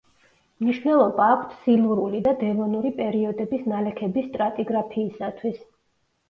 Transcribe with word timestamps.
მნიშვნელობა 0.61 1.27
აქვთ 1.33 1.51
სილურული 1.65 2.21
და 2.27 2.33
დევონური 2.39 2.93
პერიოდების 3.03 3.69
ნალექების 3.75 4.27
სტრატიგრაფიისათვის. 4.31 5.63